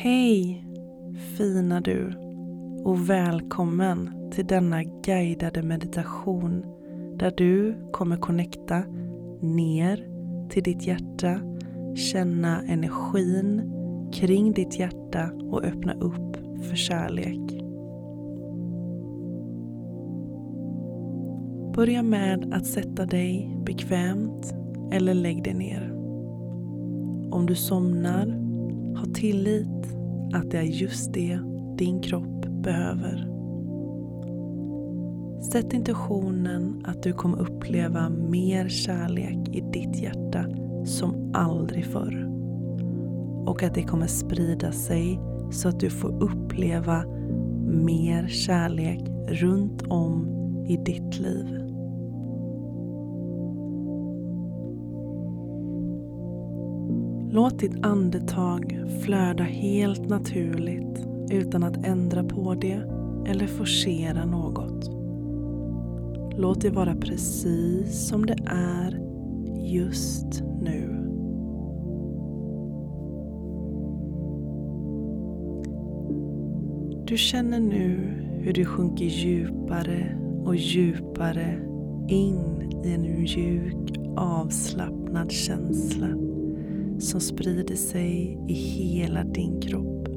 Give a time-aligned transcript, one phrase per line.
[0.00, 0.64] Hej
[1.36, 2.12] fina du
[2.84, 6.64] och välkommen till denna guidade meditation
[7.18, 8.82] där du kommer connecta
[9.40, 10.06] ner
[10.48, 11.40] till ditt hjärta,
[11.96, 13.72] känna energin
[14.12, 17.62] kring ditt hjärta och öppna upp för kärlek.
[21.74, 24.54] Börja med att sätta dig bekvämt
[24.92, 25.92] eller lägg dig ner.
[27.30, 28.47] Om du somnar,
[28.98, 29.96] ha tillit
[30.34, 31.38] att det är just det
[31.76, 33.28] din kropp behöver.
[35.52, 40.44] Sätt intentionen att du kommer uppleva mer kärlek i ditt hjärta
[40.84, 42.28] som aldrig förr.
[43.46, 47.04] Och att det kommer sprida sig så att du får uppleva
[47.66, 50.28] mer kärlek runt om
[50.68, 51.67] i ditt liv.
[57.38, 62.82] Låt ditt andetag flöda helt naturligt utan att ändra på det
[63.26, 64.90] eller forcera något.
[66.38, 69.00] Låt det vara precis som det är
[69.56, 70.88] just nu.
[77.06, 81.58] Du känner nu hur du sjunker djupare och djupare
[82.08, 86.27] in i en mjuk avslappnad känsla
[86.98, 90.08] som sprider sig i hela din kropp.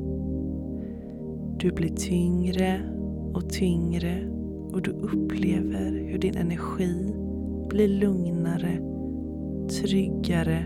[1.60, 2.82] Du blir tyngre
[3.34, 4.28] och tyngre
[4.72, 7.14] och du upplever hur din energi
[7.70, 8.80] blir lugnare,
[9.70, 10.66] tryggare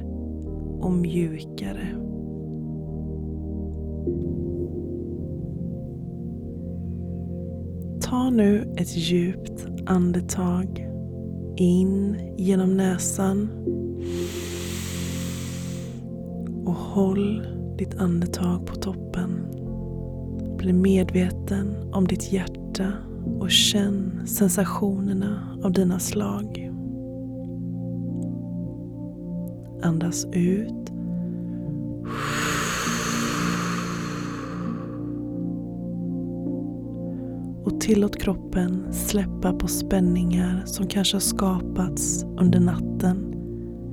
[0.79, 1.87] och mjukare.
[8.01, 10.87] Ta nu ett djupt andetag
[11.57, 13.49] in genom näsan
[16.65, 17.47] och håll
[17.77, 19.47] ditt andetag på toppen.
[20.57, 22.93] Bli medveten om ditt hjärta
[23.39, 26.71] och känn sensationerna av dina slag.
[29.83, 30.91] Andas ut.
[37.63, 43.33] Och tillåt kroppen släppa på spänningar som kanske har skapats under natten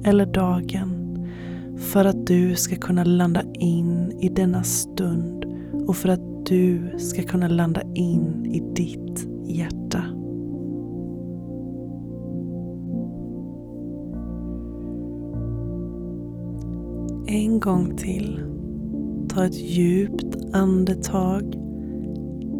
[0.04, 0.91] eller dagen
[1.76, 5.44] för att du ska kunna landa in i denna stund
[5.86, 10.04] och för att du ska kunna landa in i ditt hjärta.
[17.26, 18.40] En gång till.
[19.28, 21.54] Ta ett djupt andetag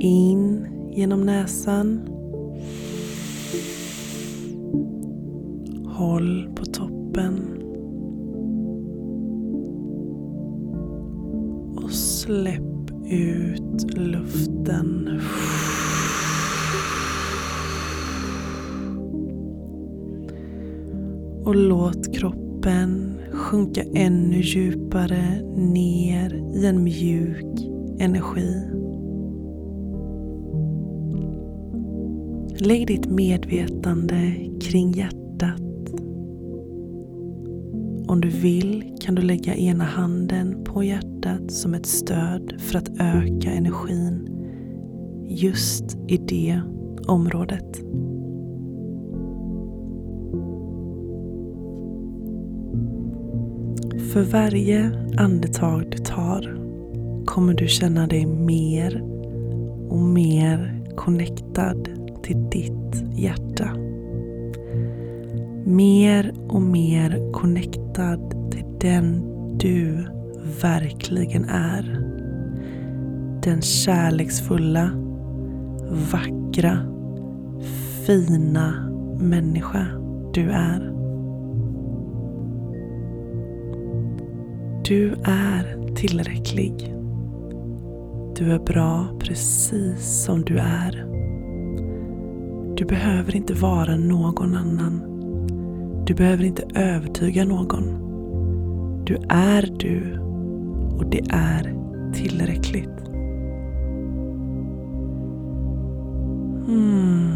[0.00, 2.00] in genom näsan.
[5.86, 7.51] Håll på toppen
[11.90, 15.20] Släpp ut luften.
[21.44, 27.60] Och låt kroppen sjunka ännu djupare ner i en mjuk
[27.98, 28.68] energi.
[32.58, 35.71] Lägg ditt medvetande kring hjärtat
[38.08, 42.88] om du vill kan du lägga ena handen på hjärtat som ett stöd för att
[42.88, 44.28] öka energin
[45.28, 46.60] just i det
[47.06, 47.76] området.
[54.12, 56.58] För varje andetag du tar
[57.26, 59.02] kommer du känna dig mer
[59.88, 61.88] och mer connectad
[62.22, 63.76] till ditt hjärta
[65.64, 69.22] mer och mer connectad till den
[69.58, 70.06] du
[70.62, 71.98] verkligen är.
[73.42, 74.90] Den kärleksfulla,
[76.12, 76.78] vackra,
[78.06, 78.90] fina
[79.20, 79.86] människa
[80.34, 80.92] du är.
[84.84, 86.94] Du är tillräcklig.
[88.36, 91.06] Du är bra precis som du är.
[92.76, 95.11] Du behöver inte vara någon annan.
[96.06, 97.84] Du behöver inte övertyga någon.
[99.04, 100.18] Du är du
[100.98, 101.74] och det är
[102.12, 102.88] tillräckligt.
[106.66, 107.32] Hmm.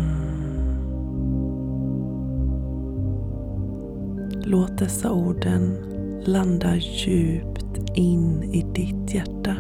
[4.45, 5.77] Låt dessa orden
[6.25, 9.57] landa djupt in i ditt hjärta.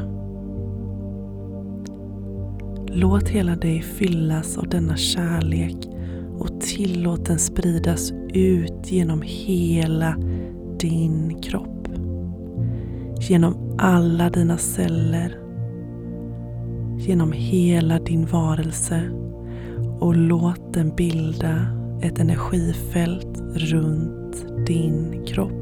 [2.88, 5.85] Låt hela dig fyllas av denna kärlek
[6.38, 10.16] och tillåt den spridas ut genom hela
[10.80, 11.88] din kropp.
[13.20, 15.46] Genom alla dina celler
[16.98, 19.10] genom hela din varelse
[19.98, 21.56] och låt den bilda
[22.02, 25.52] ett energifält runt din kropp.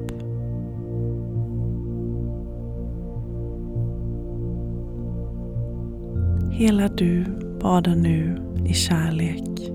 [6.52, 7.24] Hela du
[7.60, 9.73] badar nu i kärlek.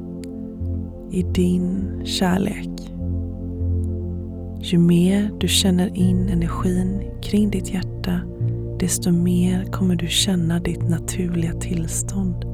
[1.12, 2.70] I din kärlek.
[4.62, 8.22] Ju mer du känner in energin kring ditt hjärta
[8.80, 12.46] desto mer kommer du känna ditt naturliga tillstånd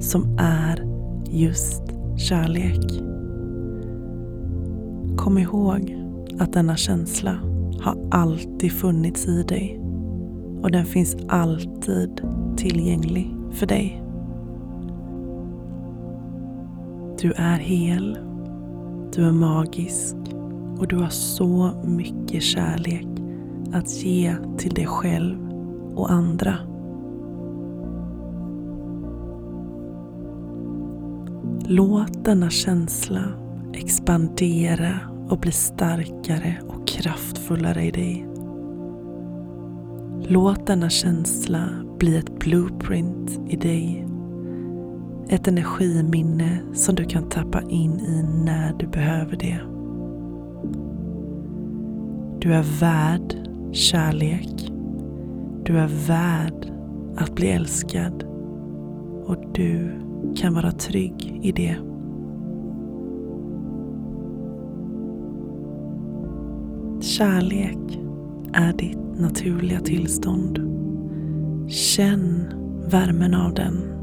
[0.00, 0.84] som är
[1.30, 1.82] just
[2.16, 3.02] kärlek.
[5.16, 5.96] Kom ihåg
[6.38, 7.38] att denna känsla
[7.80, 9.80] har alltid funnits i dig
[10.62, 12.20] och den finns alltid
[12.56, 14.01] tillgänglig för dig.
[17.22, 18.18] Du är hel,
[19.14, 20.16] du är magisk
[20.78, 23.06] och du har så mycket kärlek
[23.72, 25.36] att ge till dig själv
[25.94, 26.54] och andra.
[31.64, 33.24] Låt denna känsla
[33.72, 34.94] expandera
[35.28, 38.26] och bli starkare och kraftfullare i dig.
[40.28, 41.68] Låt denna känsla
[41.98, 44.11] bli ett blueprint i dig.
[45.32, 49.60] Ett energiminne som du kan tappa in i när du behöver det.
[52.40, 54.72] Du är värd kärlek.
[55.64, 56.72] Du är värd
[57.16, 58.22] att bli älskad
[59.24, 59.90] och du
[60.36, 61.76] kan vara trygg i det.
[67.00, 67.98] Kärlek
[68.52, 70.58] är ditt naturliga tillstånd.
[71.68, 72.44] Känn
[72.90, 74.01] värmen av den.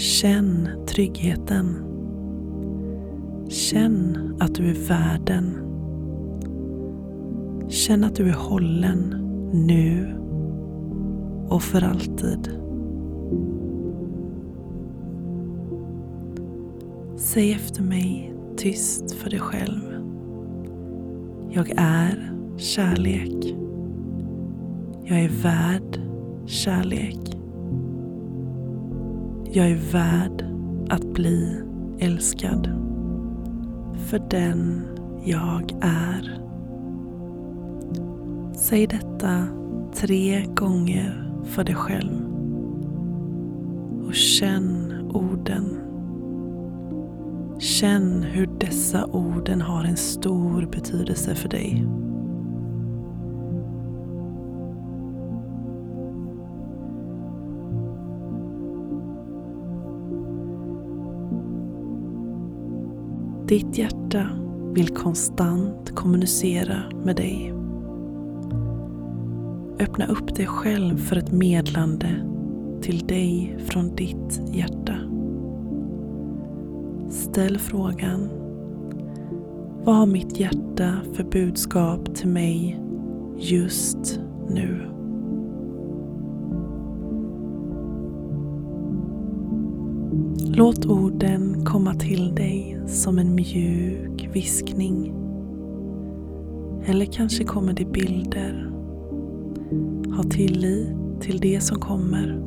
[0.00, 1.76] Känn tryggheten.
[3.48, 5.56] Känn att du är värden.
[7.68, 8.98] Känn att du är hållen
[9.52, 10.16] nu
[11.48, 12.50] och för alltid.
[17.16, 19.94] Säg efter mig tyst för dig själv.
[21.50, 23.56] Jag är kärlek.
[25.04, 26.00] Jag är värd
[26.46, 27.29] kärlek.
[29.52, 30.44] Jag är värd
[30.88, 31.62] att bli
[31.98, 32.66] älskad
[34.06, 34.82] för den
[35.24, 36.38] jag är.
[38.56, 39.46] Säg detta
[39.94, 42.12] tre gånger för dig själv
[44.06, 45.80] och känn orden.
[47.58, 51.86] Känn hur dessa orden har en stor betydelse för dig.
[63.50, 64.26] Ditt hjärta
[64.74, 67.52] vill konstant kommunicera med dig.
[69.80, 72.08] Öppna upp dig själv för ett medlande
[72.82, 74.94] till dig från ditt hjärta.
[77.10, 78.28] Ställ frågan
[79.84, 82.80] Vad har mitt hjärta för budskap till mig
[83.38, 84.89] just nu?
[90.52, 95.14] Låt orden komma till dig som en mjuk viskning.
[96.84, 98.72] Eller kanske kommer det bilder.
[100.16, 100.88] Ha tillit
[101.20, 102.42] till det som kommer.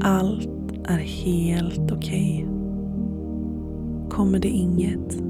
[0.00, 2.46] Allt är helt okej.
[2.46, 2.56] Okay.
[4.10, 5.20] Kommer det inget,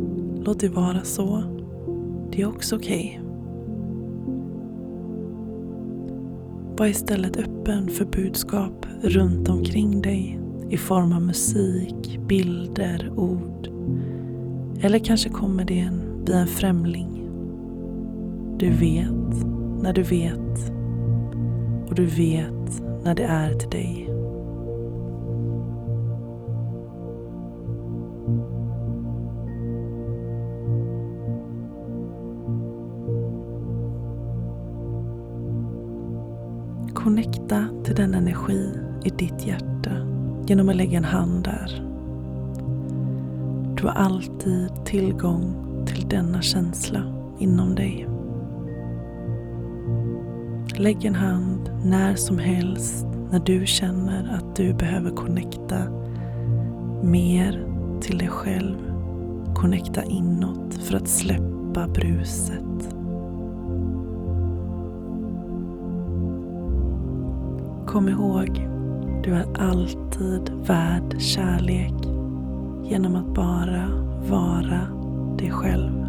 [0.45, 1.43] låt det vara så.
[2.33, 3.21] Det är också okej.
[3.21, 3.27] Okay.
[6.79, 13.69] Var istället öppen för budskap runt omkring dig i form av musik, bilder, ord.
[14.81, 17.29] Eller kanske kommer det en via en främling.
[18.59, 19.47] Du vet
[19.83, 20.73] när du vet
[21.89, 24.03] och du vet när det är till dig.
[36.95, 38.71] Connecta till den energi
[39.05, 40.06] i ditt hjärta
[40.47, 41.83] genom att lägga en hand där.
[43.77, 45.55] Du har alltid tillgång
[45.87, 47.03] till denna känsla
[47.39, 48.09] inom dig.
[50.77, 55.79] Lägg en hand när som helst när du känner att du behöver connecta
[57.03, 57.67] mer
[58.01, 58.77] till dig själv.
[59.55, 62.97] Connecta inåt för att släppa bruset.
[67.87, 68.76] Kom ihåg
[69.27, 71.95] du är alltid värd kärlek
[72.85, 73.89] genom att bara
[74.29, 74.81] vara
[75.39, 76.06] dig själv.